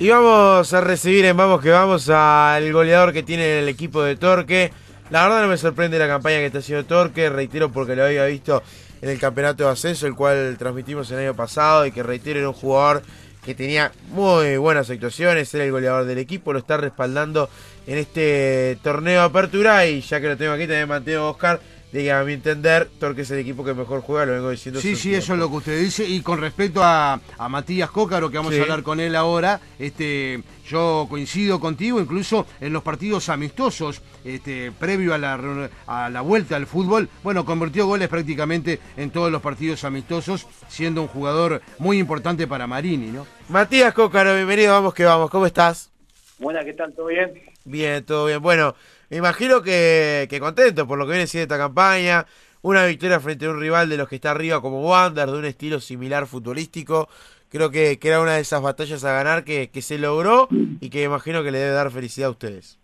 Y 0.00 0.10
vamos 0.10 0.72
a 0.72 0.80
recibir 0.80 1.24
en 1.24 1.36
Vamos 1.36 1.60
que 1.60 1.70
Vamos 1.70 2.08
al 2.08 2.72
goleador 2.72 3.12
que 3.12 3.24
tiene 3.24 3.58
el 3.58 3.68
equipo 3.68 4.00
de 4.00 4.14
Torque. 4.14 4.70
La 5.10 5.24
verdad 5.24 5.42
no 5.42 5.48
me 5.48 5.56
sorprende 5.56 5.98
la 5.98 6.06
campaña 6.06 6.36
que 6.36 6.46
está 6.46 6.60
haciendo 6.60 6.86
Torque, 6.86 7.28
reitero 7.28 7.72
porque 7.72 7.96
lo 7.96 8.04
había 8.04 8.24
visto 8.26 8.62
en 9.02 9.08
el 9.08 9.18
campeonato 9.18 9.64
de 9.64 9.70
ascenso, 9.70 10.06
el 10.06 10.14
cual 10.14 10.54
transmitimos 10.56 11.10
el 11.10 11.18
año 11.18 11.34
pasado 11.34 11.84
y 11.84 11.90
que 11.90 12.04
reitero 12.04 12.38
era 12.38 12.48
un 12.48 12.54
jugador 12.54 13.02
que 13.44 13.56
tenía 13.56 13.90
muy 14.10 14.56
buenas 14.56 14.88
actuaciones, 14.88 15.52
era 15.52 15.64
el 15.64 15.72
goleador 15.72 16.04
del 16.04 16.18
equipo, 16.18 16.52
lo 16.52 16.60
está 16.60 16.76
respaldando 16.76 17.50
en 17.88 17.98
este 17.98 18.78
torneo 18.84 19.22
de 19.22 19.26
apertura 19.26 19.84
y 19.84 20.00
ya 20.00 20.20
que 20.20 20.28
lo 20.28 20.36
tengo 20.36 20.52
aquí 20.52 20.68
también 20.68 20.86
Mateo 20.86 21.30
Oscar 21.30 21.58
de 21.92 22.12
a 22.12 22.22
mi 22.22 22.34
entender, 22.34 22.88
Torque 22.98 23.22
es 23.22 23.30
el 23.30 23.38
equipo 23.38 23.64
que 23.64 23.72
mejor 23.72 24.02
juega, 24.02 24.26
lo 24.26 24.32
vengo 24.32 24.50
diciendo. 24.50 24.80
Sí, 24.80 24.94
sí, 24.94 25.14
eso 25.14 25.32
es 25.32 25.38
lo 25.38 25.48
que 25.48 25.56
usted 25.56 25.80
dice. 25.80 26.04
Y 26.04 26.20
con 26.20 26.40
respecto 26.40 26.82
a, 26.82 27.20
Matías 27.48 27.90
Cócaro, 27.90 28.30
que 28.30 28.36
vamos 28.36 28.54
a 28.54 28.62
hablar 28.62 28.82
con 28.82 29.00
él 29.00 29.16
ahora, 29.16 29.60
este, 29.78 30.42
yo 30.68 31.06
coincido 31.08 31.60
contigo, 31.60 32.00
incluso 32.00 32.46
en 32.60 32.72
los 32.72 32.82
partidos 32.82 33.28
amistosos, 33.30 34.02
este, 34.24 34.70
previo 34.72 35.14
a 35.14 35.18
la, 35.18 35.70
a 35.86 36.10
la 36.10 36.20
vuelta 36.20 36.56
al 36.56 36.66
fútbol, 36.66 37.08
bueno, 37.22 37.44
convirtió 37.44 37.86
goles 37.86 38.08
prácticamente 38.08 38.80
en 38.96 39.10
todos 39.10 39.32
los 39.32 39.40
partidos 39.40 39.84
amistosos, 39.84 40.46
siendo 40.68 41.00
un 41.00 41.08
jugador 41.08 41.62
muy 41.78 41.98
importante 41.98 42.46
para 42.46 42.66
Marini, 42.66 43.06
¿no? 43.06 43.26
Matías 43.48 43.94
Cócaro, 43.94 44.34
bienvenido, 44.34 44.72
vamos 44.74 44.92
que 44.92 45.04
vamos, 45.04 45.30
¿cómo 45.30 45.46
estás? 45.46 45.90
Buena, 46.38 46.64
¿qué 46.64 46.74
tal? 46.74 46.92
¿Todo 46.92 47.06
bien? 47.06 47.32
Bien, 47.64 48.04
todo 48.04 48.26
bien. 48.26 48.40
Bueno, 48.40 48.74
me 49.10 49.16
imagino 49.16 49.62
que, 49.62 50.28
contento 50.40 50.86
por 50.86 50.98
lo 50.98 51.06
que 51.06 51.12
viene 51.12 51.26
siendo 51.26 51.54
esta 51.54 51.58
campaña. 51.58 52.26
Una 52.60 52.84
victoria 52.84 53.20
frente 53.20 53.46
a 53.46 53.50
un 53.50 53.60
rival 53.60 53.88
de 53.88 53.96
los 53.96 54.08
que 54.08 54.16
está 54.16 54.32
arriba 54.32 54.60
como 54.60 54.82
Wander, 54.82 55.30
de 55.30 55.38
un 55.38 55.44
estilo 55.44 55.80
similar 55.80 56.26
futbolístico. 56.26 57.08
Creo 57.48 57.70
que, 57.70 57.98
era 58.02 58.20
una 58.20 58.34
de 58.34 58.40
esas 58.40 58.60
batallas 58.60 59.04
a 59.04 59.12
ganar 59.12 59.44
que, 59.44 59.70
se 59.80 59.98
logró 59.98 60.48
y 60.80 60.90
que 60.90 61.02
imagino 61.02 61.42
que 61.42 61.50
le 61.50 61.58
debe 61.58 61.72
dar 61.72 61.90
felicidad 61.90 62.28
a 62.28 62.32
ustedes. 62.32 62.78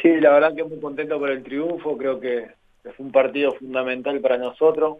Sí, 0.00 0.08
la 0.20 0.30
verdad 0.30 0.54
que 0.54 0.64
muy 0.64 0.78
contento 0.80 1.18
por 1.18 1.30
el 1.30 1.42
triunfo. 1.42 1.98
Creo 1.98 2.20
que 2.20 2.52
fue 2.96 3.06
un 3.06 3.12
partido 3.12 3.52
fundamental 3.54 4.20
para 4.20 4.38
nosotros. 4.38 4.98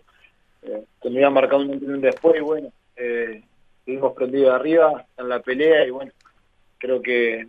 Eh, 0.63 0.85
que 1.01 1.11
me 1.11 1.21
iba 1.21 1.31
marcado 1.31 1.63
un 1.63 2.01
después 2.01 2.37
y 2.37 2.41
bueno, 2.41 2.73
eh, 2.97 3.43
prendidos 4.15 4.53
arriba 4.53 5.07
en 5.17 5.29
la 5.29 5.41
pelea 5.41 5.87
y 5.87 5.91
bueno, 5.91 6.13
creo 6.77 7.01
que, 7.01 7.49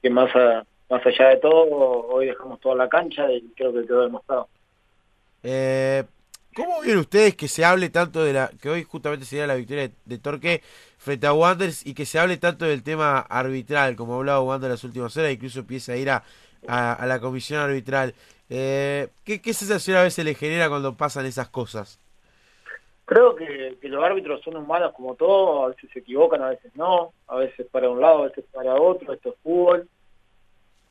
que 0.00 0.08
más 0.08 0.34
a, 0.34 0.64
más 0.90 1.04
allá 1.04 1.28
de 1.28 1.36
todo, 1.36 2.06
hoy 2.08 2.26
dejamos 2.26 2.60
toda 2.60 2.74
la 2.74 2.88
cancha 2.88 3.30
y 3.32 3.42
creo 3.56 3.72
que 3.72 3.86
quedó 3.86 4.02
demostrado. 4.02 4.48
Eh, 5.42 6.04
¿Cómo 6.54 6.80
ven 6.80 6.98
ustedes 6.98 7.36
que 7.36 7.46
se 7.46 7.64
hable 7.64 7.90
tanto 7.90 8.24
de 8.24 8.32
la, 8.32 8.50
que 8.60 8.68
hoy 8.68 8.82
justamente 8.82 9.24
sería 9.24 9.46
la 9.46 9.54
victoria 9.54 9.90
de, 10.04 10.18
Torque 10.18 10.62
frente 10.96 11.26
a 11.26 11.32
Wanderers 11.32 11.86
y 11.86 11.94
que 11.94 12.04
se 12.04 12.18
hable 12.18 12.36
tanto 12.36 12.64
del 12.64 12.82
tema 12.82 13.20
arbitral, 13.20 13.94
como 13.96 14.14
ha 14.14 14.16
hablado 14.16 14.42
Wander 14.42 14.70
las 14.70 14.82
últimas 14.82 15.16
horas, 15.16 15.30
incluso 15.30 15.60
empieza 15.60 15.92
a 15.92 15.96
ir 15.96 16.10
a, 16.10 16.24
a, 16.66 17.06
la 17.06 17.20
comisión 17.20 17.60
arbitral? 17.60 18.14
Eh, 18.50 19.08
¿qué, 19.24 19.40
¿Qué 19.40 19.52
sensación 19.52 19.98
a 19.98 20.02
veces 20.02 20.24
le 20.24 20.34
genera 20.34 20.68
cuando 20.68 20.96
pasan 20.96 21.26
esas 21.26 21.48
cosas? 21.48 22.00
Creo 23.04 23.36
que, 23.36 23.78
que, 23.80 23.88
los 23.88 24.02
árbitros 24.02 24.42
son 24.42 24.56
humanos 24.56 24.92
como 24.94 25.14
todos, 25.14 25.64
a 25.64 25.68
veces 25.68 25.90
se 25.92 26.00
equivocan, 26.00 26.42
a 26.42 26.50
veces 26.50 26.74
no, 26.74 27.12
a 27.28 27.36
veces 27.36 27.66
para 27.70 27.88
un 27.88 28.00
lado, 28.00 28.24
a 28.24 28.28
veces 28.28 28.44
para 28.52 28.74
otro, 28.74 29.12
esto 29.12 29.30
es 29.30 29.34
fútbol. 29.42 29.88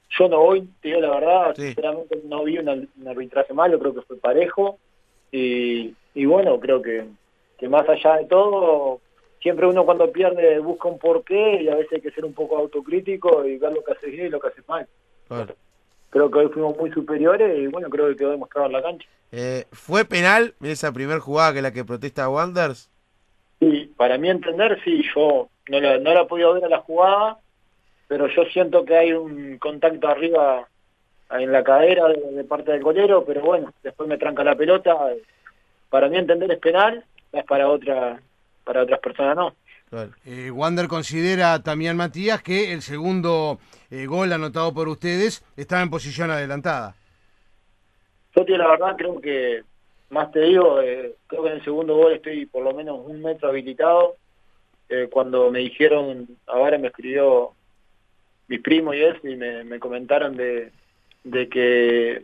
Yo 0.10 0.30
no 0.30 0.40
voy, 0.40 0.68
te 0.82 0.90
digo 0.90 1.02
la 1.02 1.10
verdad, 1.10 1.56
sinceramente 1.56 2.22
no 2.24 2.44
vi 2.44 2.58
un, 2.60 2.90
arbitraje 3.08 3.54
malo, 3.54 3.78
creo 3.80 3.94
que 3.94 4.02
fue 4.02 4.18
parejo. 4.18 4.80
Y, 5.32 5.94
bueno, 6.26 6.60
creo 6.60 6.82
que, 6.82 7.06
que 7.58 7.70
más 7.70 7.88
allá 7.88 8.18
de 8.18 8.26
todo, 8.26 9.02
siempre 9.42 9.68
uno 9.68 9.86
cuando 9.86 10.12
pierde 10.12 10.60
busca 10.60 10.88
un 10.88 10.98
porqué 10.98 11.62
y 11.62 11.70
a 11.70 11.76
veces 11.76 11.94
hay 11.94 12.02
que 12.02 12.12
ser 12.12 12.26
un 12.26 12.34
poco 12.34 12.58
autocrítico 12.58 13.46
y 13.46 13.58
ver 13.58 13.74
lo 13.74 13.84
que 13.84 13.92
hace 13.92 14.08
bien 14.08 14.28
y 14.28 14.30
lo 14.30 14.40
que 14.40 14.48
hace 14.48 14.62
mal. 14.68 14.88
Creo 16.10 16.32
que 16.32 16.40
hoy 16.40 16.48
fuimos 16.48 16.78
muy 16.78 16.90
superiores 16.92 17.60
y 17.60 17.68
bueno, 17.68 17.90
creo 17.90 18.08
que 18.08 18.16
quedó 18.16 18.32
demostrado 18.32 18.68
en 18.68 18.74
la 18.74 18.82
cancha. 18.82 19.08
Eh, 19.32 19.66
¿Fue 19.72 20.06
penal 20.06 20.56
esa 20.62 20.94
primera 20.94 21.20
jugada 21.20 21.54
que 21.54 21.62
la 21.62 21.74
que 21.74 21.84
protesta 21.84 22.30
Wanders? 22.30 22.90
Sí, 23.60 23.92
para 23.98 24.18
mí 24.18 24.30
entender, 24.30 24.80
sí, 24.84 25.04
yo 25.14 25.50
no 25.70 25.80
la, 25.80 25.98
no 25.98 26.14
la 26.14 26.22
he 26.22 26.26
podido 26.26 26.54
ver 26.54 26.66
a 26.66 26.70
la 26.70 26.80
jugada, 26.80 27.38
pero 28.08 28.28
yo 28.28 28.46
siento 28.46 28.86
que 28.86 28.98
hay 28.98 29.14
un 29.14 29.58
contacto 29.58 30.08
arriba 30.08 30.68
en 31.32 31.52
la 31.52 31.64
cadera 31.64 32.08
de, 32.08 32.44
parte 32.44 32.72
del 32.72 32.82
golero, 32.82 33.26
pero 33.26 33.42
bueno, 33.42 33.74
después 33.84 34.08
me 34.08 34.18
tranca 34.18 34.44
la 34.44 34.56
pelota. 34.56 34.96
Para 35.90 36.08
mí 36.08 36.18
entender 36.18 36.52
es 36.52 36.60
penal, 36.60 37.04
es 37.32 37.44
para 37.44 37.68
otra 37.68 38.22
para 38.64 38.84
otras 38.84 39.00
personas 39.00 39.36
no. 39.36 39.54
Eh, 40.26 40.52
Wander 40.52 40.90
considera 40.90 41.64
también 41.64 41.96
Matías 41.96 42.42
que 42.44 42.74
el 42.74 42.82
segundo 42.82 43.60
eh, 43.90 44.06
gol 44.06 44.34
anotado 44.34 44.74
por 44.74 44.90
ustedes 44.90 45.46
estaba 45.56 45.82
en 45.82 45.90
posición 45.90 46.30
adelantada. 46.30 46.94
Yo 48.36 48.44
la 48.58 48.68
verdad 48.68 48.96
creo 48.98 49.22
que, 49.22 49.64
más 50.10 50.32
te 50.32 50.42
digo, 50.42 50.82
eh, 50.82 51.16
creo 51.28 51.44
que 51.44 51.50
en 51.50 51.56
el 51.56 51.64
segundo 51.64 51.96
gol 51.96 52.14
estoy 52.14 52.46
por 52.46 52.64
lo 52.64 52.74
menos 52.74 53.00
un 53.06 53.22
metro 53.22 53.50
habilitado. 53.50 54.16
Cuando 55.12 55.52
me 55.52 55.60
dijeron, 55.60 56.30
ahora 56.46 56.78
me 56.78 56.88
escribió 56.88 57.52
mis 58.48 58.62
primos 58.62 58.96
y 58.96 59.04
eso, 59.04 59.28
y 59.28 59.36
me, 59.36 59.80
comentaron 59.80 60.36
de, 60.36 60.72
de 61.24 61.50
que 61.50 62.24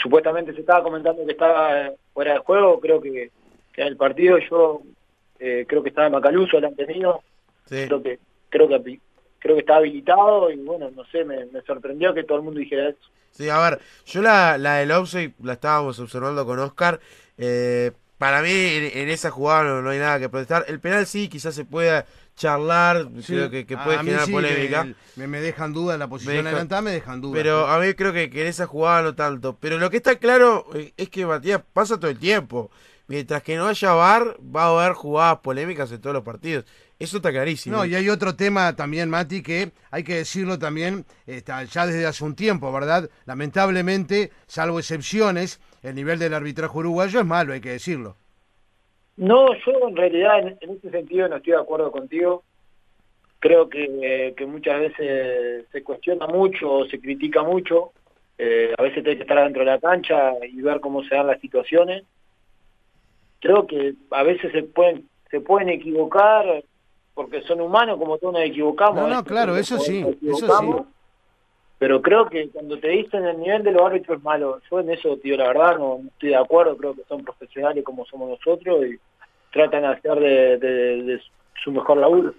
supuestamente 0.00 0.52
se 0.54 0.60
estaba 0.60 0.82
comentando 0.82 1.24
que 1.24 1.32
estaba 1.32 1.90
fuera 2.12 2.34
de 2.34 2.38
juego, 2.38 2.80
creo 2.80 3.00
que, 3.00 3.30
en 3.76 3.86
el 3.86 3.96
partido 3.96 4.38
yo 4.50 4.82
eh, 5.38 5.64
creo 5.68 5.82
que 5.82 5.90
estaba 5.90 6.10
Macaluso 6.10 6.56
delante 6.56 6.86
mío, 6.86 7.22
creo 7.68 8.02
que 8.02 8.18
creo 8.48 8.68
que 8.68 9.00
creo 9.38 9.54
que 9.54 9.60
estaba 9.60 9.78
habilitado 9.78 10.50
y 10.50 10.56
bueno, 10.56 10.90
no 10.90 11.04
sé, 11.06 11.24
me, 11.24 11.46
sorprendió 11.66 12.12
que 12.12 12.24
todo 12.24 12.38
el 12.38 12.44
mundo 12.44 12.58
dijera 12.58 12.88
eso. 12.88 12.98
Sí, 13.30 13.48
a 13.48 13.58
ver, 13.58 13.78
yo 14.04 14.20
la, 14.20 14.58
la 14.58 14.76
del 14.76 14.90
offside 14.90 15.32
la 15.42 15.52
estábamos 15.52 16.00
observando 16.00 16.44
con 16.44 16.58
Oscar, 16.58 16.98
eh, 17.36 17.92
para 18.18 18.42
mí 18.42 18.50
en, 18.50 19.08
esa 19.08 19.30
jugada 19.30 19.80
no, 19.80 19.88
hay 19.88 19.98
nada 19.98 20.18
que 20.18 20.28
protestar. 20.28 20.64
El 20.66 20.80
penal 20.80 21.06
sí, 21.06 21.28
quizás 21.28 21.54
se 21.54 21.64
pueda 21.64 22.04
charlar, 22.38 23.08
creo 23.26 23.50
que, 23.50 23.64
puede 23.64 23.98
generar 23.98 24.30
polémica. 24.30 24.86
Me, 25.16 25.40
dejan 25.40 25.72
duda 25.72 25.98
la 25.98 26.08
posición 26.08 26.46
adelantada, 26.46 26.80
me 26.80 26.92
dejan 26.92 27.20
duda. 27.20 27.34
Pero 27.34 27.66
a 27.66 27.78
mí 27.78 27.92
creo 27.94 28.12
que, 28.12 28.24
en 28.24 28.46
esa 28.46 28.66
jugada 28.66 29.02
no 29.02 29.14
tanto. 29.14 29.58
Pero 29.60 29.78
lo 29.78 29.90
que 29.90 29.98
está 29.98 30.16
claro 30.16 30.66
eh, 30.74 30.94
es 30.96 31.10
que 31.10 31.26
Matías 31.26 31.60
pasa 31.72 31.98
todo 31.98 32.10
el 32.10 32.18
tiempo. 32.18 32.70
Mientras 33.08 33.42
que 33.42 33.56
no 33.56 33.66
haya 33.66 33.92
VAR, 33.92 34.36
va 34.54 34.64
a 34.64 34.84
haber 34.84 34.92
jugadas 34.92 35.38
polémicas 35.38 35.90
en 35.90 36.00
todos 36.00 36.14
los 36.14 36.22
partidos. 36.22 36.66
Eso 36.98 37.18
está 37.18 37.30
clarísimo. 37.30 37.76
No, 37.76 37.84
y 37.84 37.94
hay 37.94 38.08
otro 38.08 38.34
tema 38.36 38.74
también, 38.76 39.08
Mati, 39.08 39.42
que 39.42 39.72
hay 39.90 40.04
que 40.04 40.16
decirlo 40.16 40.58
también 40.58 41.06
está, 41.26 41.64
ya 41.64 41.86
desde 41.86 42.06
hace 42.06 42.24
un 42.24 42.34
tiempo, 42.34 42.70
¿verdad? 42.70 43.08
Lamentablemente, 43.24 44.30
salvo 44.46 44.78
excepciones, 44.78 45.58
el 45.82 45.94
nivel 45.94 46.18
del 46.18 46.34
arbitraje 46.34 46.76
uruguayo 46.76 47.20
es 47.20 47.26
malo, 47.26 47.52
hay 47.54 47.60
que 47.60 47.70
decirlo. 47.70 48.16
No, 49.18 49.52
yo 49.52 49.88
en 49.88 49.96
realidad 49.96 50.38
en, 50.38 50.70
este 50.70 50.90
sentido 50.90 51.28
no 51.28 51.36
estoy 51.36 51.52
de 51.52 51.58
acuerdo 51.58 51.90
contigo. 51.90 52.44
Creo 53.40 53.68
que, 53.68 54.34
muchas 54.46 54.80
veces 54.80 55.66
se 55.70 55.82
cuestiona 55.82 56.26
mucho 56.28 56.72
o 56.72 56.86
se 56.86 57.00
critica 57.00 57.42
mucho. 57.42 57.92
Eh, 58.38 58.72
a 58.78 58.82
veces 58.82 59.04
hay 59.04 59.16
que 59.16 59.22
estar 59.22 59.42
dentro 59.42 59.64
de 59.64 59.70
la 59.72 59.80
cancha 59.80 60.34
y 60.46 60.60
ver 60.62 60.80
cómo 60.80 61.02
se 61.02 61.16
dan 61.16 61.26
las 61.26 61.40
situaciones. 61.40 62.04
Creo 63.40 63.66
que 63.66 63.94
a 64.10 64.22
veces 64.22 64.52
se 64.52 64.62
pueden 64.62 65.08
se 65.30 65.40
pueden 65.40 65.68
equivocar 65.68 66.64
porque 67.14 67.42
son 67.42 67.60
humanos 67.60 67.98
como 67.98 68.18
todos 68.18 68.34
nos 68.34 68.42
equivocamos. 68.44 69.08
No, 69.08 69.08
no, 69.08 69.24
claro, 69.24 69.56
eso 69.56 69.78
sí, 69.78 70.04
eso 70.22 70.58
sí. 70.58 70.66
Pero 71.78 72.02
creo 72.02 72.28
que 72.28 72.48
cuando 72.50 72.78
te 72.78 72.88
dicen 72.88 73.24
el 73.24 73.38
nivel 73.38 73.62
de 73.62 73.72
los 73.72 73.82
árbitros 73.82 74.18
es 74.18 74.24
malo, 74.24 74.60
yo 74.70 74.80
en 74.80 74.90
eso, 74.90 75.16
tío, 75.18 75.36
la 75.36 75.48
verdad 75.48 75.78
no, 75.78 76.00
estoy 76.06 76.30
de 76.30 76.36
acuerdo, 76.36 76.76
creo 76.76 76.94
que 76.94 77.04
son 77.04 77.22
profesionales 77.22 77.84
como 77.84 78.04
somos 78.06 78.30
nosotros 78.30 78.84
y 78.86 78.98
tratan 79.58 79.82
de 79.82 79.88
hacer 79.88 80.18
de, 80.60 81.20
su 81.62 81.72
mejor 81.72 81.98
laburo. 81.98 82.34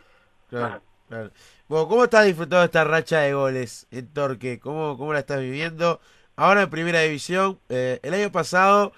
Claro, 0.49 0.81
claro. 1.07 1.31
Bueno, 1.67 1.87
¿cómo 1.87 2.03
estás 2.05 2.25
disfrutando 2.25 2.63
esta 2.63 2.83
racha 2.83 3.19
de 3.19 3.33
goles 3.33 3.87
en 3.91 4.11
Torque? 4.13 4.59
¿Cómo, 4.59 4.97
cómo 4.97 5.13
la 5.13 5.19
estás 5.19 5.41
viviendo? 5.41 5.99
Ahora 6.35 6.63
en 6.63 6.69
Primera 6.69 7.01
División, 7.01 7.59
eh, 7.69 7.99
el 8.01 8.13
año 8.13 8.31
pasado 8.31 8.93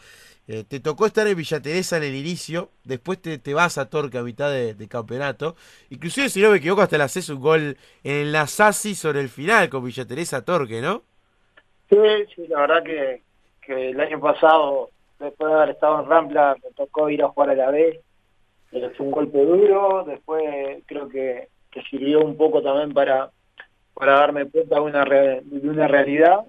eh, 0.48 0.64
te 0.68 0.80
tocó 0.80 1.06
estar 1.06 1.26
en 1.28 1.36
Villa 1.36 1.62
Teresa 1.62 1.98
en 1.98 2.04
el 2.04 2.16
inicio, 2.16 2.70
después 2.84 3.22
te, 3.22 3.40
te 3.40 3.54
vas 3.54 3.78
a 3.78 3.90
Torque 3.90 4.18
a 4.18 4.24
mitad 4.24 4.52
de, 4.52 4.88
campeonato. 4.88 5.56
Inclusive, 5.90 6.30
si 6.30 6.42
no 6.42 6.52
me 6.52 6.58
equivoco, 6.58 6.82
hasta 6.82 6.98
le 6.98 7.04
haces 7.04 7.30
un 7.30 7.40
gol 7.40 7.78
en 8.04 8.32
la 8.32 8.48
Sassi 8.48 8.94
sobre 8.94 9.22
el 9.22 9.30
final 9.30 9.70
con 9.70 9.84
Villa 9.84 10.06
Teresa 10.06 10.46
Torque, 10.46 10.82
¿no? 10.82 11.04
Sí, 11.90 11.98
sí, 12.36 12.48
la 12.48 12.62
verdad 12.62 12.84
que, 12.84 13.22
que 13.62 13.90
el 13.90 14.00
año 14.00 14.20
pasado, 14.20 14.92
después 15.20 15.50
de 15.50 15.58
haber 15.58 15.70
estado 15.72 16.04
en 16.04 16.10
Rampla, 16.10 16.56
me 16.64 16.72
tocó 16.72 17.10
ir 17.10 17.24
a 17.24 17.30
jugar 17.30 17.50
a 17.50 17.56
la 17.56 17.72
B. 17.72 18.00
Eh, 18.72 18.92
fue 18.96 19.06
un 19.06 19.12
golpe 19.12 19.44
duro, 19.44 20.04
después 20.08 20.44
creo 20.86 21.10
que, 21.10 21.50
sirvió 21.90 22.20
un 22.22 22.36
poco 22.36 22.62
también 22.62 22.94
para, 22.94 23.32
para 23.94 24.14
darme 24.14 24.46
cuenta 24.46 24.76
de 24.76 24.82
una, 24.82 25.06
de 25.06 25.70
una 25.70 25.88
realidad. 25.88 26.40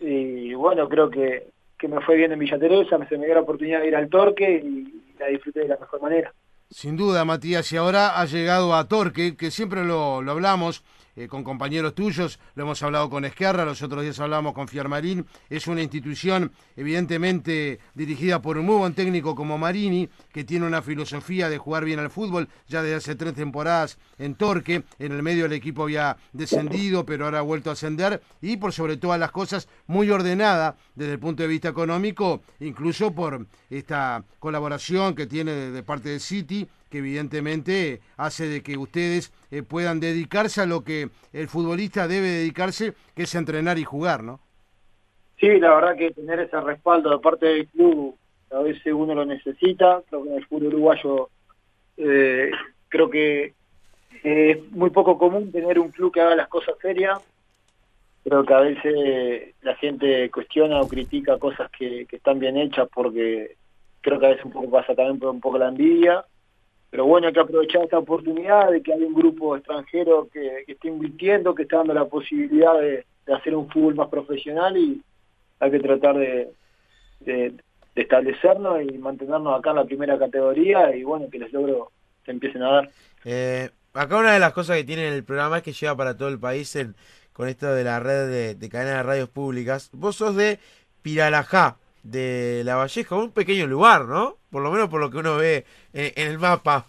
Y 0.00 0.54
bueno, 0.54 0.88
creo 0.88 1.10
que, 1.10 1.48
que 1.78 1.88
me 1.88 2.00
fue 2.00 2.16
bien 2.16 2.32
en 2.32 2.38
Villa 2.38 2.58
Teresa, 2.58 2.98
se 3.08 3.18
me 3.18 3.26
dio 3.26 3.34
la 3.34 3.40
oportunidad 3.42 3.80
de 3.80 3.88
ir 3.88 3.96
al 3.96 4.08
Torque 4.08 4.62
y 4.64 5.02
la 5.18 5.26
disfruté 5.26 5.60
de 5.60 5.68
la 5.68 5.76
mejor 5.76 6.00
manera. 6.00 6.32
Sin 6.70 6.96
duda, 6.96 7.24
Matías, 7.24 7.70
y 7.72 7.76
ahora 7.76 8.20
ha 8.20 8.24
llegado 8.24 8.74
a 8.74 8.88
Torque, 8.88 9.36
que 9.36 9.50
siempre 9.50 9.84
lo, 9.84 10.22
lo 10.22 10.32
hablamos, 10.32 10.82
eh, 11.16 11.28
con 11.28 11.44
compañeros 11.44 11.94
tuyos, 11.94 12.38
lo 12.54 12.64
hemos 12.64 12.82
hablado 12.82 13.08
con 13.08 13.24
Esquerra, 13.24 13.64
los 13.64 13.82
otros 13.82 14.02
días 14.02 14.18
hablamos 14.20 14.52
con 14.54 14.68
Fiarmarín, 14.68 15.26
es 15.48 15.66
una 15.66 15.82
institución 15.82 16.52
evidentemente 16.76 17.78
dirigida 17.94 18.42
por 18.42 18.58
un 18.58 18.66
muy 18.66 18.76
buen 18.76 18.94
técnico 18.94 19.34
como 19.34 19.58
Marini, 19.58 20.08
que 20.32 20.44
tiene 20.44 20.66
una 20.66 20.82
filosofía 20.82 21.48
de 21.48 21.58
jugar 21.58 21.84
bien 21.84 22.00
al 22.00 22.10
fútbol, 22.10 22.48
ya 22.68 22.82
desde 22.82 22.96
hace 22.96 23.14
tres 23.14 23.34
temporadas 23.34 23.98
en 24.18 24.34
Torque, 24.34 24.82
en 24.98 25.12
el 25.12 25.22
medio 25.22 25.46
el 25.46 25.52
equipo 25.52 25.84
había 25.84 26.16
descendido, 26.32 27.04
pero 27.06 27.26
ahora 27.26 27.38
ha 27.38 27.42
vuelto 27.42 27.70
a 27.70 27.74
ascender, 27.74 28.22
y 28.40 28.56
por 28.56 28.72
sobre 28.72 28.96
todas 28.96 29.20
las 29.20 29.30
cosas, 29.30 29.68
muy 29.86 30.10
ordenada 30.10 30.76
desde 30.94 31.12
el 31.12 31.18
punto 31.18 31.42
de 31.42 31.48
vista 31.48 31.68
económico, 31.68 32.42
incluso 32.60 33.12
por 33.12 33.46
esta 33.70 34.24
colaboración 34.38 35.14
que 35.14 35.26
tiene 35.26 35.52
de 35.52 35.82
parte 35.82 36.08
de 36.08 36.20
City, 36.20 36.68
que 36.94 36.98
evidentemente 36.98 38.00
hace 38.16 38.46
de 38.46 38.62
que 38.62 38.76
ustedes 38.76 39.32
eh, 39.50 39.64
puedan 39.64 39.98
dedicarse 39.98 40.60
a 40.60 40.66
lo 40.66 40.84
que 40.84 41.08
el 41.32 41.48
futbolista 41.48 42.06
debe 42.06 42.28
dedicarse, 42.28 42.94
que 43.16 43.24
es 43.24 43.34
entrenar 43.34 43.78
y 43.78 43.82
jugar, 43.84 44.22
¿no? 44.22 44.38
Sí, 45.40 45.58
la 45.58 45.74
verdad 45.74 45.96
que 45.96 46.12
tener 46.12 46.38
ese 46.38 46.60
respaldo 46.60 47.10
de 47.10 47.18
parte 47.18 47.46
del 47.46 47.66
club, 47.66 48.16
a 48.52 48.60
veces 48.60 48.92
uno 48.92 49.12
lo 49.12 49.24
necesita, 49.24 50.02
creo 50.08 50.22
que 50.22 50.28
en 50.28 50.36
el 50.36 50.46
fútbol 50.46 50.68
uruguayo 50.68 51.30
eh, 51.96 52.52
creo 52.88 53.10
que 53.10 53.54
es 54.22 54.70
muy 54.70 54.90
poco 54.90 55.18
común 55.18 55.50
tener 55.50 55.80
un 55.80 55.90
club 55.90 56.12
que 56.12 56.20
haga 56.20 56.36
las 56.36 56.46
cosas 56.46 56.76
serias, 56.80 57.18
creo 58.22 58.44
que 58.44 58.54
a 58.54 58.60
veces 58.60 59.52
la 59.62 59.74
gente 59.74 60.30
cuestiona 60.30 60.80
o 60.80 60.86
critica 60.86 61.40
cosas 61.40 61.68
que, 61.76 62.06
que 62.06 62.14
están 62.14 62.38
bien 62.38 62.56
hechas 62.56 62.88
porque 62.94 63.56
creo 64.00 64.20
que 64.20 64.26
a 64.26 64.28
veces 64.28 64.44
un 64.44 64.52
poco 64.52 64.70
pasa 64.70 64.94
también 64.94 65.18
por 65.18 65.30
un 65.30 65.40
poco 65.40 65.58
la 65.58 65.70
envidia 65.70 66.24
pero 66.94 67.06
bueno, 67.06 67.26
hay 67.26 67.32
que 67.32 67.40
aprovechar 67.40 67.82
esta 67.82 67.98
oportunidad 67.98 68.70
de 68.70 68.80
que 68.80 68.92
hay 68.92 69.02
un 69.02 69.14
grupo 69.14 69.56
extranjero 69.56 70.28
que, 70.32 70.62
está 70.64 70.86
invirtiendo, 70.86 71.52
que 71.52 71.64
está 71.64 71.78
dando 71.78 71.92
la 71.92 72.04
posibilidad 72.04 72.72
de, 72.78 73.04
hacer 73.34 73.56
un 73.56 73.68
fútbol 73.68 73.96
más 73.96 74.06
profesional 74.06 74.76
y 74.76 75.02
hay 75.58 75.72
que 75.72 75.80
tratar 75.80 76.16
de, 76.16 76.52
establecernos 77.96 78.80
y 78.80 78.96
mantenernos 78.98 79.58
acá 79.58 79.70
en 79.70 79.76
la 79.76 79.84
primera 79.84 80.16
categoría 80.16 80.94
y 80.94 81.02
bueno, 81.02 81.26
que 81.28 81.40
los 81.40 81.52
logros 81.52 81.88
se 82.24 82.30
empiecen 82.30 82.62
a 82.62 82.70
dar. 82.70 82.90
Eh, 83.24 83.70
acá 83.92 84.16
una 84.16 84.32
de 84.32 84.38
las 84.38 84.52
cosas 84.52 84.76
que 84.76 84.84
tiene 84.84 85.08
el 85.08 85.24
programa 85.24 85.56
es 85.56 85.62
que 85.64 85.72
lleva 85.72 85.96
para 85.96 86.16
todo 86.16 86.28
el 86.28 86.38
país 86.38 86.78
con 87.32 87.48
esto 87.48 87.74
de 87.74 87.82
la 87.82 87.98
red 87.98 88.28
de, 88.28 88.54
de 88.54 88.68
cadenas 88.68 88.98
de 88.98 89.02
radios 89.02 89.28
públicas. 89.30 89.90
Vos 89.94 90.14
sos 90.14 90.36
de 90.36 90.60
Piralajá, 91.02 91.76
de 92.04 92.62
La 92.64 92.76
Valleja, 92.76 93.16
un 93.16 93.32
pequeño 93.32 93.66
lugar, 93.66 94.04
¿no? 94.04 94.36
Por 94.50 94.62
lo 94.62 94.70
menos 94.70 94.88
por 94.88 95.00
lo 95.00 95.10
que 95.10 95.16
uno 95.16 95.36
ve 95.36 95.64
en, 95.92 96.28
el 96.28 96.38
mapa. 96.38 96.86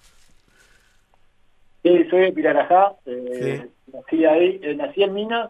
Sí, 1.82 2.06
soy 2.10 2.22
de 2.22 2.32
Pirarajá, 2.34 2.94
eh, 3.06 3.68
nací 3.92 4.26
ahí, 4.26 4.60
eh, 4.62 4.76
nací 4.76 5.04
en 5.04 5.14
Mina, 5.14 5.50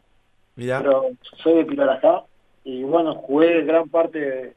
pero 0.56 1.08
soy 1.44 1.56
de 1.56 1.66
Pirarajá 1.66 2.24
y 2.64 2.84
bueno, 2.84 3.16
jugué 3.16 3.64
gran 3.64 3.90
parte 3.90 4.54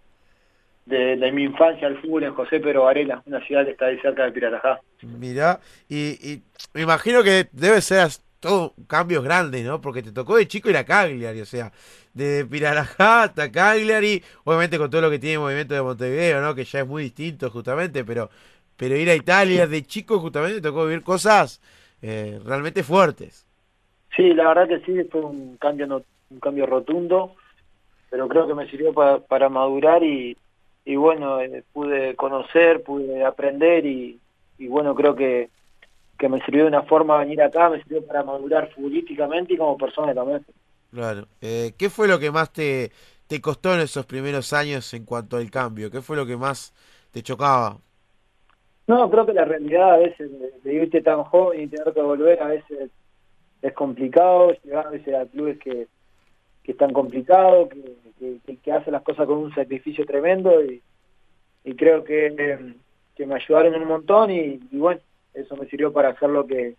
de, 0.87 1.33
mi 1.33 1.45
infancia 1.45 1.87
al 1.87 2.01
fútbol 2.01 2.25
en 2.25 2.35
José 2.35 2.61
Pero 2.61 2.85
Varela, 2.85 3.23
una 3.27 3.45
ciudad 3.47 3.65
que 3.65 3.73
está 3.73 3.87
ahí 3.87 3.99
cerca 4.01 4.25
de 4.25 4.33
Pirarajá. 4.33 4.81
Mira, 5.03 5.61
y, 5.89 6.33
y 6.33 6.43
me 6.75 6.83
imagino 6.83 7.23
que 7.23 7.49
debe 7.53 7.81
ser 7.81 8.09
todo 8.41 8.75
cambios 8.87 9.25
grandes, 9.25 9.65
¿no? 9.65 9.81
Porque 9.81 10.03
te 10.03 10.13
tocó 10.13 10.37
de 10.37 10.47
chico 10.49 10.71
ir 10.71 10.77
a 10.77 10.85
Cagliari, 10.85 11.41
o 11.41 11.47
sea, 11.47 11.73
de 12.15 12.47
Pirarajá 12.47 13.25
hasta 13.25 13.51
Cagliari, 13.51 14.23
obviamente 14.45 14.79
con 14.79 14.91
todo 14.91 15.03
lo 15.03 15.11
que 15.11 15.19
tiene 15.19 15.35
el 15.35 15.41
movimiento 15.41 15.75
de 15.75 15.83
Montevideo, 15.83 16.41
¿no? 16.41 16.55
Que 16.55 16.65
ya 16.65 16.81
es 16.81 16.87
muy 16.87 17.05
distinto 17.05 17.51
justamente, 17.51 18.05
pero, 18.05 18.31
pero 18.77 18.97
ir 18.97 19.11
a 19.11 19.15
Italia 19.15 19.67
de 19.67 19.83
chico 19.83 20.21
justamente 20.21 20.57
te 20.57 20.69
tocó 20.69 20.85
vivir 20.85 21.03
cosas 21.03 21.61
eh, 22.03 22.41
realmente 22.45 22.83
fuertes. 22.83 23.47
Sí, 24.17 24.35
la 24.35 24.49
verdad 24.49 24.69
que 24.69 24.81
sí, 24.81 25.05
fue 25.11 25.21
un 25.23 25.57
cambio, 25.59 26.03
un 26.31 26.41
cambio 26.41 26.67
rotundo, 26.67 27.35
pero 28.11 28.29
creo 28.29 28.47
que 28.47 28.55
me 28.55 28.69
sirvió 28.71 28.93
para, 28.93 29.19
para 29.19 29.49
madurar 29.49 30.03
y, 30.03 30.37
y 30.85 30.97
bueno, 30.97 31.41
eh, 31.41 31.65
pude 31.73 32.17
conocer, 32.17 32.83
pude 32.83 33.25
aprender 33.25 33.85
y, 33.85 34.19
y 34.59 34.67
bueno, 34.69 34.95
creo 34.95 35.15
que 35.15 35.51
que 36.19 36.29
me 36.29 36.45
sirvió 36.45 36.65
de 36.65 36.69
una 36.69 36.83
forma 36.83 37.19
venir 37.19 37.41
acá, 37.41 37.71
me 37.71 37.83
sirvió 37.83 38.05
para 38.05 38.25
madurar 38.25 38.71
futbolísticamente 38.75 39.55
y 39.55 39.57
como 39.57 39.79
persona 39.79 40.13
también. 40.13 40.45
Claro. 40.91 41.29
Eh, 41.41 41.73
¿Qué 41.79 41.89
fue 41.91 42.09
lo 42.09 42.19
que 42.19 42.31
más 42.31 42.53
te, 42.53 42.91
te 43.27 43.41
costó 43.41 43.75
en 43.75 43.81
esos 43.81 44.05
primeros 44.05 44.53
años 44.53 44.93
en 44.95 45.05
cuanto 45.05 45.37
al 45.37 45.51
cambio? 45.51 45.91
¿Qué 45.91 46.03
fue 46.03 46.17
lo 46.17 46.27
que 46.27 46.37
más 46.37 46.75
te 47.13 47.23
chocaba? 47.23 47.79
No, 48.89 49.09
creo 49.11 49.27
que 49.27 49.35
la 49.35 49.45
realidad 49.45 49.95
a 49.95 49.99
veces 49.99 50.31
de, 50.65 50.75
irte 50.75 51.03
tan 51.03 51.23
joven 51.25 51.63
y 51.63 51.67
tener 51.69 51.93
que 51.93 52.01
volver 52.01 52.43
a 52.43 52.49
veces 52.49 52.91
es 53.61 53.73
complicado, 53.75 54.53
llegar 54.65 54.87
a 54.87 54.91
veces 54.91 55.15
a 55.15 55.27
clubes 55.27 55.59
que, 55.59 55.87
que 56.65 56.73
están 56.73 56.93
complicados, 56.93 57.69
que, 57.69 58.39
que, 58.45 58.57
que, 58.57 58.73
hacen 58.73 58.95
las 58.95 59.03
cosas 59.03 59.27
con 59.27 59.39
un 59.39 59.55
sacrificio 59.55 60.07
tremendo 60.07 60.65
y, 60.65 60.83
y 61.65 61.75
creo 61.75 62.03
que, 62.03 62.75
que 63.15 63.27
me 63.27 63.35
ayudaron 63.35 63.75
un 63.75 63.89
montón 63.89 64.31
y, 64.31 64.59
y 64.71 64.79
bueno, 64.79 65.01
eso 65.41 65.57
me 65.57 65.67
sirvió 65.67 65.93
para 65.93 66.11
hacer 66.11 66.31
lo 66.31 66.47
que, 66.47 66.75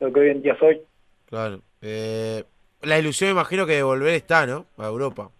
lo 0.00 0.12
que 0.12 0.20
hoy 0.20 0.30
en 0.30 0.42
día 0.42 0.56
soy. 0.58 0.80
Claro. 1.26 1.60
Eh, 1.82 2.44
la 2.82 2.98
ilusión 2.98 3.30
imagino 3.30 3.66
que 3.66 3.74
de 3.74 3.82
volver 3.82 4.14
está, 4.14 4.46
¿no? 4.46 4.66
A 4.78 4.86
Europa. 4.86 5.30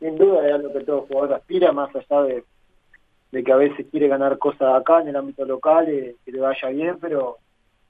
Sin 0.00 0.16
duda, 0.16 0.48
es 0.48 0.62
lo 0.62 0.72
que 0.72 0.80
todo 0.80 1.02
jugador 1.02 1.34
aspira, 1.34 1.72
más 1.72 1.94
allá 1.94 2.22
de, 2.22 2.44
de 3.30 3.44
que 3.44 3.52
a 3.52 3.56
veces 3.56 3.86
quiere 3.90 4.08
ganar 4.08 4.38
cosas 4.38 4.74
acá 4.74 5.00
en 5.00 5.08
el 5.08 5.16
ámbito 5.16 5.44
local, 5.44 5.88
eh, 5.88 6.16
que 6.24 6.32
le 6.32 6.40
vaya 6.40 6.68
bien, 6.68 6.98
pero 7.00 7.38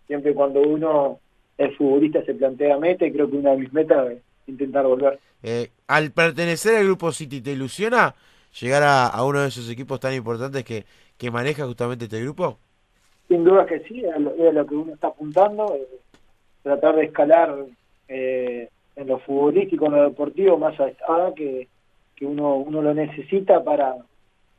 siempre 0.06 0.34
cuando 0.34 0.60
uno 0.60 1.18
es 1.56 1.76
futbolista 1.76 2.24
se 2.24 2.34
plantea 2.34 2.78
meta 2.78 3.06
y 3.06 3.12
creo 3.12 3.30
que 3.30 3.36
una 3.36 3.50
de 3.50 3.58
mis 3.58 3.72
metas 3.72 4.10
es 4.10 4.22
intentar 4.46 4.86
volver. 4.86 5.18
Eh, 5.42 5.70
al 5.86 6.10
pertenecer 6.10 6.76
al 6.76 6.84
Grupo 6.84 7.12
City, 7.12 7.40
¿te 7.40 7.52
ilusiona 7.52 8.14
llegar 8.60 8.82
a, 8.84 9.24
uno 9.24 9.40
de 9.40 9.48
esos 9.48 9.70
equipos 9.70 10.00
tan 10.00 10.14
importantes 10.14 10.64
que, 10.64 10.84
que 11.16 11.30
maneja 11.30 11.66
justamente 11.66 12.04
este 12.04 12.20
grupo? 12.20 12.58
Sin 13.32 13.44
duda 13.44 13.64
que 13.64 13.80
sí, 13.84 14.04
es 14.04 14.20
lo, 14.20 14.66
que 14.66 14.74
uno 14.74 14.92
está 14.92 15.06
apuntando, 15.06 15.74
eh, 15.74 15.88
tratar 16.62 16.96
de 16.96 17.04
escalar 17.04 17.64
eh, 18.06 18.68
en 18.94 19.06
lo 19.06 19.20
futbolístico, 19.20 19.86
en 19.86 19.92
lo 19.92 20.02
deportivo, 20.02 20.58
más 20.58 20.78
allá 20.78 21.32
que, 21.34 21.66
que 22.14 22.26
uno, 22.26 22.56
uno 22.56 22.82
lo 22.82 22.92
necesita 22.92 23.64
para, 23.64 23.96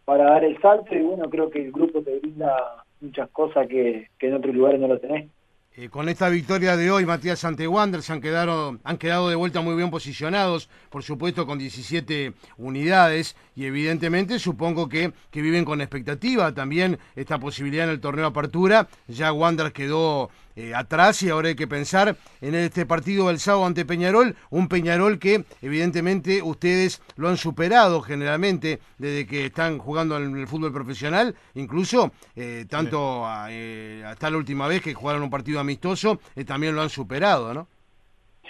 para 0.06 0.24
dar 0.24 0.44
el 0.44 0.60
salto 0.60 0.96
y 0.96 1.02
bueno, 1.02 1.30
creo 1.30 1.52
que 1.52 1.64
el 1.64 1.72
grupo 1.72 2.02
te 2.02 2.18
brinda 2.18 2.84
muchas 3.00 3.30
cosas 3.30 3.68
que, 3.68 4.08
que 4.18 4.30
en 4.30 4.34
otros 4.34 4.56
lugares 4.56 4.82
no 4.82 4.88
lo 4.88 4.98
tenés. 4.98 5.30
Eh, 5.76 5.90
con 5.90 6.08
esta 6.08 6.30
victoria 6.30 6.78
de 6.78 6.92
hoy, 6.92 7.04
Matías 7.04 7.44
ante 7.46 7.68
Wander 7.68 8.04
se 8.04 8.14
han 8.14 8.22
quedado, 8.22 8.78
han 8.84 8.98
quedado 9.00 9.28
de 9.30 9.34
vuelta 9.36 9.62
muy 9.62 9.76
bien 9.76 9.90
posicionados, 9.90 10.70
por 10.92 11.02
supuesto 11.02 11.48
con 11.48 11.58
17 11.58 12.34
unidades 12.58 13.36
y 13.56 13.66
evidentemente 13.66 14.38
supongo 14.38 14.88
que, 14.88 15.14
que 15.32 15.42
viven 15.42 15.66
con 15.66 15.82
expectativa 15.82 16.54
también 16.54 17.00
esta 17.16 17.40
posibilidad 17.40 17.86
en 17.86 17.92
el 17.92 18.02
torneo 18.02 18.28
Apertura. 18.28 18.88
Ya 19.08 19.34
Wander 19.34 19.74
quedó 19.74 20.30
eh, 20.56 20.74
atrás 20.76 21.22
y 21.24 21.30
ahora 21.30 21.50
hay 21.50 21.56
que 21.56 21.68
pensar 21.68 22.16
en 22.42 22.56
este 22.56 22.86
partido 22.86 23.28
del 23.28 23.40
sábado 23.40 23.66
ante 23.66 23.86
Peñarol, 23.86 24.36
un 24.50 24.68
Peñarol 24.68 25.20
que 25.20 25.46
evidentemente 25.62 26.42
ustedes 26.42 27.02
lo 27.16 27.30
han 27.30 27.38
superado 27.38 28.02
generalmente 28.02 28.80
desde 28.98 29.26
que 29.28 29.46
están 29.46 29.78
jugando 29.78 30.18
en 30.18 30.38
el 30.38 30.48
fútbol 30.48 30.74
profesional, 30.74 31.36
incluso 31.56 32.12
eh, 32.36 32.66
tanto 32.70 33.24
eh, 33.50 34.04
hasta 34.06 34.30
la 34.30 34.38
última 34.38 34.68
vez 34.68 34.82
que 34.82 34.94
jugaron 34.94 35.24
un 35.24 35.30
partido 35.30 35.60
amistoso, 35.60 36.20
también 36.46 36.76
lo 36.76 36.82
han 36.82 36.90
superado, 36.90 37.54
¿no? 37.54 37.68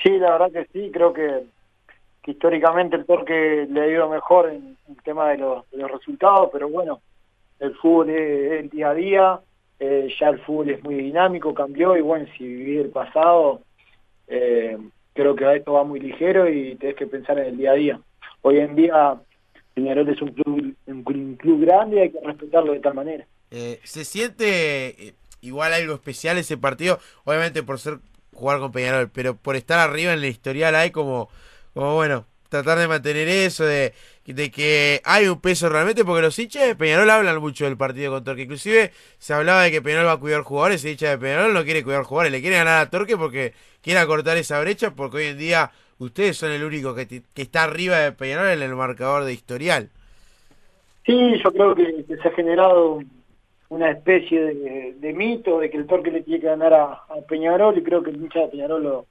Sí, 0.01 0.09
la 0.17 0.31
verdad 0.31 0.51
que 0.51 0.67
sí, 0.73 0.91
creo 0.91 1.13
que, 1.13 1.43
históricamente 2.25 2.95
el 2.95 3.05
Torque 3.05 3.67
le 3.69 3.81
ha 3.81 3.87
ido 3.87 4.09
mejor 4.09 4.49
en 4.49 4.77
el 4.89 5.03
tema 5.03 5.29
de 5.29 5.37
los, 5.37 5.69
de 5.71 5.77
los 5.77 5.91
resultados, 5.91 6.49
pero 6.51 6.69
bueno, 6.69 7.01
el 7.59 7.75
fútbol 7.75 8.09
es 8.09 8.59
el 8.59 8.69
día 8.69 8.89
a 8.89 8.93
día, 8.93 9.39
eh, 9.79 10.13
ya 10.19 10.29
el 10.29 10.39
fútbol 10.39 10.69
es 10.69 10.83
muy 10.83 10.95
dinámico, 10.95 11.53
cambió 11.53 11.97
y 11.97 12.01
bueno, 12.01 12.25
si 12.37 12.45
viví 12.45 12.77
el 12.77 12.89
pasado, 12.89 13.61
eh, 14.27 14.77
creo 15.13 15.35
que 15.35 15.55
esto 15.55 15.73
va 15.73 15.83
muy 15.83 15.99
ligero 15.99 16.49
y 16.49 16.75
tenés 16.75 16.95
que 16.95 17.07
pensar 17.07 17.39
en 17.39 17.45
el 17.45 17.57
día 17.57 17.71
a 17.71 17.75
día. 17.75 17.99
Hoy 18.41 18.59
en 18.59 18.75
día 18.75 19.15
Peñarol 19.73 20.09
es 20.09 20.21
un 20.21 20.31
club, 20.31 20.75
un 20.87 21.35
club 21.35 21.61
grande 21.65 21.97
y 21.97 21.99
hay 21.99 22.11
que 22.11 22.19
respetarlo 22.23 22.73
de 22.73 22.79
tal 22.79 22.93
manera. 22.93 23.25
Eh, 23.51 23.79
¿Se 23.83 24.05
siente 24.05 25.15
igual 25.41 25.73
algo 25.73 25.93
especial 25.93 26.37
ese 26.37 26.57
partido? 26.57 26.99
Obviamente 27.23 27.63
por 27.63 27.79
ser 27.79 27.99
jugar 28.33 28.59
con 28.59 28.71
Peñarol, 28.71 29.09
pero 29.09 29.35
por 29.35 29.55
estar 29.55 29.79
arriba 29.79 30.13
en 30.13 30.21
la 30.21 30.27
historial 30.27 30.75
hay 30.75 30.91
como, 30.91 31.29
como 31.73 31.95
bueno, 31.95 32.25
tratar 32.53 32.77
de 32.77 32.87
mantener 32.87 33.27
eso, 33.27 33.65
de, 33.65 33.93
que 34.23 35.01
hay 35.03 35.27
un 35.27 35.41
peso 35.41 35.69
realmente, 35.69 36.05
porque 36.05 36.21
los 36.21 36.37
hinchas 36.37 36.67
de 36.67 36.75
Peñarol 36.75 37.09
hablan 37.09 37.39
mucho 37.39 37.65
del 37.65 37.77
partido 37.77 38.11
con 38.11 38.23
Torque. 38.23 38.43
Inclusive 38.43 38.91
se 39.17 39.33
hablaba 39.33 39.63
de 39.63 39.71
que 39.71 39.81
Peñarol 39.81 40.05
va 40.05 40.11
a 40.11 40.19
cuidar 40.19 40.43
jugadores, 40.43 40.85
y 40.85 40.91
hincha 40.91 41.09
de 41.09 41.17
Peñarol 41.17 41.51
no 41.51 41.63
quiere 41.63 41.83
cuidar 41.83 42.03
jugadores, 42.03 42.31
le 42.31 42.41
quiere 42.41 42.57
ganar 42.57 42.79
a 42.79 42.89
Torque 42.91 43.17
porque 43.17 43.53
quiere 43.81 43.99
acortar 43.99 44.37
esa 44.37 44.61
brecha, 44.61 44.91
porque 44.91 45.17
hoy 45.17 45.25
en 45.25 45.39
día 45.39 45.71
ustedes 45.97 46.37
son 46.37 46.51
el 46.51 46.63
único 46.63 46.93
que, 46.93 47.07
que 47.07 47.41
está 47.41 47.63
arriba 47.63 47.97
de 47.97 48.11
Peñarol 48.11 48.49
en 48.49 48.61
el 48.61 48.75
marcador 48.75 49.23
de 49.23 49.33
historial. 49.33 49.89
Sí, 51.07 51.41
yo 51.43 51.51
creo 51.51 51.73
que, 51.73 52.05
se 52.07 52.27
ha 52.27 52.31
generado 52.33 52.99
una 53.69 53.89
especie 53.89 54.39
de, 54.93 55.13
mito 55.13 55.59
de 55.59 55.71
que 55.71 55.77
el 55.77 55.87
Torque 55.87 56.11
le 56.11 56.21
tiene 56.21 56.39
que 56.39 56.47
ganar 56.47 56.73
a, 56.75 57.01
Peñarol 57.27 57.79
y 57.79 57.83
creo 57.83 58.03
que 58.03 58.11
el 58.11 58.17
hincha 58.17 58.41
de 58.41 58.49
Peñarol 58.49 58.83
lo, 58.83 59.05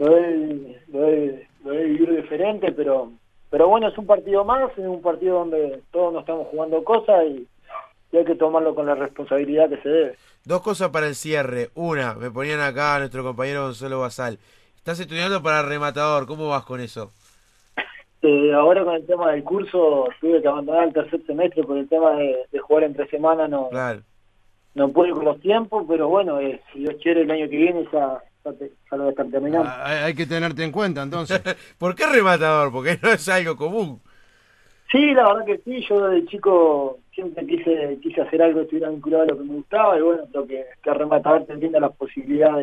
lo, 0.00 0.14
debe, 0.14 1.48
lo, 1.62 1.70
vivir 1.70 2.22
diferente, 2.22 2.72
pero 2.72 3.12
pero 3.50 3.66
bueno, 3.66 3.88
es 3.88 3.98
un 3.98 4.06
partido 4.06 4.44
más, 4.44 4.70
es 4.70 4.78
un 4.78 5.02
partido 5.02 5.40
donde 5.40 5.82
todos 5.90 6.12
nos 6.12 6.20
estamos 6.20 6.46
jugando 6.48 6.82
cosas 6.84 7.24
y, 7.26 7.46
hay 8.12 8.24
que 8.24 8.34
tomarlo 8.34 8.74
con 8.74 8.86
la 8.86 8.96
responsabilidad 8.96 9.68
que 9.68 9.80
se 9.82 9.88
debe. 9.88 10.16
Dos 10.44 10.62
cosas 10.62 10.88
para 10.88 11.06
el 11.06 11.14
cierre. 11.14 11.70
Una, 11.76 12.14
me 12.14 12.28
ponían 12.28 12.58
acá 12.60 12.98
nuestro 12.98 13.22
compañero 13.22 13.62
Gonzalo 13.62 14.00
Basal. 14.00 14.38
Estás 14.76 14.98
estudiando 14.98 15.40
para 15.44 15.62
rematador, 15.62 16.26
¿cómo 16.26 16.48
vas 16.48 16.64
con 16.64 16.80
eso? 16.80 17.10
Eh, 18.22 18.52
ahora 18.52 18.84
con 18.84 18.96
el 18.96 19.06
tema 19.06 19.32
del 19.32 19.42
curso 19.42 20.06
tuve 20.20 20.42
que 20.42 20.48
abandonar 20.48 20.88
el 20.88 20.92
tercer 20.92 21.24
semestre 21.24 21.64
por 21.64 21.78
el 21.78 21.88
tema 21.88 22.16
de, 22.16 22.46
jugar 22.60 22.84
entre 22.84 23.08
semanas, 23.08 23.48
no, 23.48 23.70
no 24.74 24.88
pude 24.90 25.12
con 25.12 25.24
los 25.24 25.40
tiempos, 25.40 25.86
pero 25.88 26.06
bueno, 26.06 26.38
eh, 26.38 26.60
si 26.70 26.80
Dios 26.80 26.96
quiere 27.02 27.22
el 27.22 27.30
año 27.30 27.48
que 27.48 27.56
viene 27.56 27.88
ya, 27.90 28.22
ya, 28.44 28.96
lo. 28.96 29.12
Ah, 29.64 30.04
hay 30.04 30.14
que 30.14 30.26
tenerte 30.26 30.64
en 30.64 30.72
cuenta 30.72 31.02
entonces. 31.02 31.40
¿Por 31.78 31.94
qué 31.94 32.06
rematador? 32.06 32.72
Porque 32.72 32.98
no 33.02 33.10
es 33.10 33.28
algo 33.28 33.56
común. 33.56 34.00
Sí, 34.90 35.12
la 35.12 35.28
verdad 35.28 35.46
que 35.46 35.58
sí, 35.58 35.86
yo 35.88 36.08
desde 36.08 36.26
chico 36.26 36.98
siempre 37.14 37.46
quise 37.46 37.98
quise 38.02 38.22
hacer 38.22 38.42
algo 38.42 38.58
que 38.58 38.64
estuviera 38.64 38.90
vinculado 38.90 39.22
a 39.22 39.26
lo 39.26 39.38
que 39.38 39.44
me 39.44 39.54
gustaba 39.54 39.96
y 39.96 40.02
bueno, 40.02 40.24
creo 40.32 40.46
que, 40.46 40.64
que 40.82 40.94
rematador 40.94 41.44
te 41.44 41.54
brinda 41.54 41.78
la 41.78 41.90
posibilidad 41.90 42.58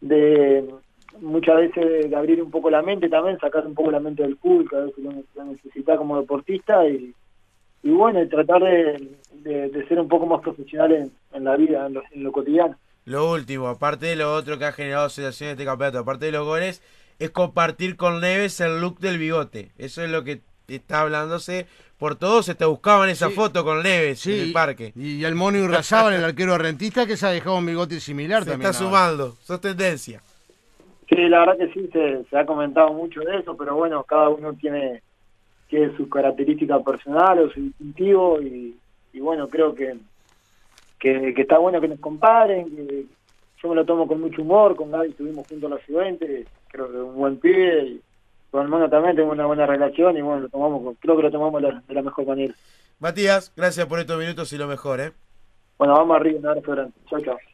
de 0.00 0.68
muchas 1.20 1.56
veces 1.56 2.10
de 2.10 2.16
abrir 2.16 2.42
un 2.42 2.50
poco 2.50 2.70
la 2.70 2.82
mente 2.82 3.08
también, 3.08 3.38
sacar 3.38 3.66
un 3.66 3.74
poco 3.74 3.90
la 3.90 4.00
mente 4.00 4.22
del 4.22 4.36
fútbol, 4.36 4.68
cada 4.68 4.84
vez 4.86 4.94
que 4.94 5.02
lo 5.02 5.44
necesita 5.44 5.96
como 5.96 6.20
deportista 6.20 6.86
y, 6.88 7.14
y 7.82 7.90
bueno, 7.90 8.26
tratar 8.28 8.62
de, 8.62 9.16
de, 9.42 9.86
ser 9.88 10.00
un 10.00 10.08
poco 10.08 10.26
más 10.26 10.40
profesional 10.40 11.10
en, 11.32 11.44
la 11.44 11.56
vida, 11.56 11.86
en 11.86 12.22
lo, 12.22 12.32
cotidiano. 12.32 12.76
Lo 13.04 13.30
último, 13.30 13.68
aparte 13.68 14.06
de 14.06 14.16
lo 14.16 14.32
otro 14.34 14.58
que 14.58 14.64
ha 14.64 14.72
generado 14.72 15.08
sensación 15.08 15.50
este 15.50 15.64
campeonato, 15.64 15.98
aparte 15.98 16.26
de 16.26 16.32
los 16.32 16.44
goles, 16.44 16.82
es 17.18 17.30
compartir 17.30 17.96
con 17.96 18.20
Neves 18.20 18.60
el 18.60 18.80
look 18.80 18.98
del 18.98 19.18
bigote. 19.18 19.70
Eso 19.78 20.02
es 20.02 20.10
lo 20.10 20.24
que 20.24 20.40
está 20.68 21.00
hablándose 21.00 21.66
por 21.98 22.16
todos. 22.16 22.46
Se 22.46 22.54
te 22.54 22.64
buscaban 22.64 23.08
esa 23.08 23.30
foto 23.30 23.64
con 23.64 23.82
Neves 23.82 24.26
en 24.26 24.40
el 24.40 24.52
parque. 24.52 24.92
Y 24.96 25.24
el 25.24 25.34
Mono 25.34 25.58
en 25.58 26.14
el 26.14 26.24
arquero 26.24 26.58
rentista, 26.58 27.06
que 27.06 27.16
se 27.16 27.26
ha 27.26 27.30
dejado 27.30 27.58
un 27.58 27.66
bigote 27.66 28.00
similar 28.00 28.44
se 28.44 28.50
también. 28.50 28.70
Está 28.70 28.84
sumando, 28.84 29.36
sos 29.42 29.60
tendencia. 29.60 30.20
Sí, 31.08 31.28
la 31.28 31.40
verdad 31.40 31.58
que 31.58 31.72
sí, 31.72 31.90
se, 31.92 32.38
ha 32.38 32.46
comentado 32.46 32.92
mucho 32.92 33.20
de 33.20 33.38
eso, 33.38 33.54
pero 33.56 33.76
bueno, 33.76 34.02
cada 34.04 34.30
uno 34.30 34.54
tiene, 34.54 35.02
tiene 35.68 35.94
su 35.96 36.08
característica 36.08 36.80
personal 36.80 37.38
o 37.38 37.50
su 37.52 37.60
distintivo 37.60 38.40
y, 38.40 38.78
bueno, 39.20 39.46
creo 39.48 39.74
que, 39.74 39.94
que, 41.02 41.34
está 41.36 41.58
bueno 41.58 41.80
que 41.80 41.88
nos 41.88 41.98
comparen, 41.98 42.76
que 42.76 43.06
yo 43.60 43.68
me 43.68 43.74
lo 43.74 43.84
tomo 43.84 44.06
con 44.06 44.20
mucho 44.20 44.40
humor, 44.40 44.76
con 44.76 44.92
Gaby 44.92 45.10
estuvimos 45.10 45.48
juntos 45.48 45.68
los 45.68 45.82
siguientes, 45.82 46.46
creo 46.68 46.90
que 46.90 46.96
un 46.96 47.16
buen 47.16 47.36
pibe 47.38 47.84
y 47.84 48.00
con 48.52 48.62
el 48.62 48.68
mundo 48.68 48.88
también 48.88 49.16
tengo 49.16 49.32
una 49.32 49.46
buena 49.46 49.66
relación 49.66 50.16
y 50.16 50.20
bueno, 50.20 50.42
lo 50.42 50.48
tomamos, 50.48 50.96
creo 51.00 51.16
que 51.16 51.22
lo 51.24 51.30
tomamos 51.32 51.60
de 51.60 51.94
la, 51.94 52.02
mejor 52.02 52.26
manera. 52.26 52.54
Matías, 53.00 53.52
gracias 53.56 53.86
por 53.86 53.98
estos 53.98 54.18
minutos 54.18 54.52
y 54.52 54.58
lo 54.58 54.68
mejor, 54.68 55.00
¿eh? 55.00 55.12
Bueno, 55.76 55.94
vamos 55.94 56.16
arriba, 56.16 56.38
un 56.38 56.46
abrazo 56.46 56.70
grande. 56.70 56.92
Chao, 57.10 57.20
chao. 57.20 57.51